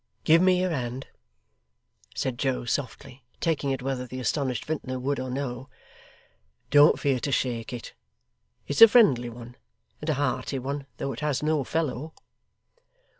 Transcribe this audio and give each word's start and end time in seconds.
'Give 0.23 0.41
me 0.41 0.61
your 0.61 0.71
hand,' 0.71 1.05
said 2.15 2.39
Joe 2.39 2.65
softly, 2.65 3.23
taking 3.39 3.69
it 3.69 3.83
whether 3.83 4.07
the 4.07 4.19
astonished 4.19 4.65
vintner 4.65 4.97
would 4.97 5.19
or 5.19 5.29
no. 5.29 5.69
'Don't 6.71 6.99
fear 6.99 7.19
to 7.19 7.31
shake 7.31 7.71
it; 7.71 7.93
it's 8.65 8.81
a 8.81 8.87
friendly 8.87 9.29
one 9.29 9.57
and 10.01 10.09
a 10.09 10.15
hearty 10.15 10.57
one, 10.57 10.87
though 10.97 11.13
it 11.13 11.19
has 11.19 11.43
no 11.43 11.63
fellow. 11.63 12.15